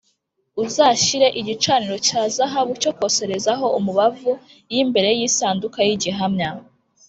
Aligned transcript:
Uzashyire 0.63 1.27
igicaniro 1.39 1.95
cya 2.07 2.21
zahabu 2.35 2.71
cyo 2.81 2.91
koserezaho 2.97 3.65
umubavu 3.79 4.31
y 4.73 4.75
imbere 4.83 5.09
y 5.17 5.21
isanduku 5.27 5.77
y 5.87 5.91
igihamya 5.95 6.49